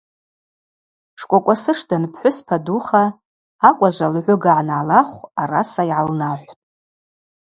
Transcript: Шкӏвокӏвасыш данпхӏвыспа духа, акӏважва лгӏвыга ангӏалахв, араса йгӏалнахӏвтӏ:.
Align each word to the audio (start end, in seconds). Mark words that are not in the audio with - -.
Шкӏвокӏвасыш 1.19 1.79
данпхӏвыспа 1.87 2.57
духа, 2.65 3.03
акӏважва 3.67 4.07
лгӏвыга 4.13 4.51
ангӏалахв, 4.59 5.19
араса 5.41 5.83
йгӏалнахӏвтӏ:. 5.89 6.63